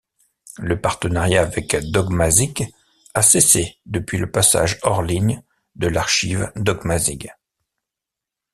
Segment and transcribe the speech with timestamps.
[0.57, 2.63] Le partenariat avec Dogmazic
[3.13, 5.43] a cessé depuis le passage hors-ligne
[5.75, 7.27] de l'archive Dogmazic.